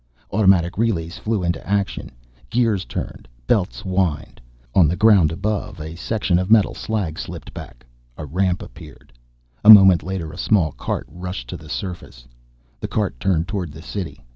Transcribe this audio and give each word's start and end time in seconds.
Automatic 0.31 0.79
relays 0.79 1.19
flew 1.19 1.43
into 1.43 1.63
action. 1.63 2.09
Gears 2.49 2.85
turned, 2.85 3.27
belts 3.45 3.81
whined. 3.81 4.41
On 4.73 4.87
the 4.87 4.95
ground 4.95 5.31
above 5.31 5.79
a 5.79 5.95
section 5.95 6.39
of 6.39 6.49
metal 6.49 6.73
slag 6.73 7.19
slipped 7.19 7.53
back. 7.53 7.85
A 8.17 8.25
ramp 8.25 8.63
appeared. 8.63 9.13
A 9.63 9.69
moment 9.69 10.01
later 10.01 10.33
a 10.33 10.39
small 10.39 10.71
cart 10.71 11.05
rushed 11.07 11.49
to 11.49 11.55
the 11.55 11.69
surface. 11.69 12.25
The 12.79 12.87
cart 12.87 13.19
turned 13.19 13.47
toward 13.47 13.71
the 13.73 13.83
city. 13.83 14.23